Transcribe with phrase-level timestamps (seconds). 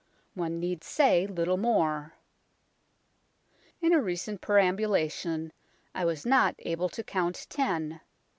[0.33, 2.15] One need say little more.
[3.81, 5.53] In a recent perambulation
[5.93, 8.01] I was not able to count ten.